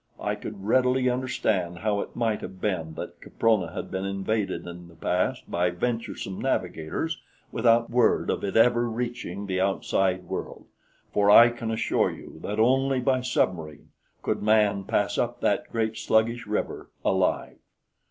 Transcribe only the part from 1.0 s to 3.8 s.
understand how it might have been that Caprona